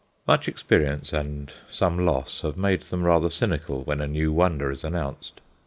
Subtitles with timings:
[0.27, 4.83] Much experience and some loss have made them rather cynical when a new wonder is
[4.83, 5.39] announced.